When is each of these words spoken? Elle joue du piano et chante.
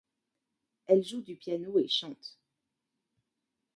Elle 0.87 1.03
joue 1.03 1.21
du 1.21 1.35
piano 1.35 1.77
et 1.77 1.87
chante. 1.87 2.39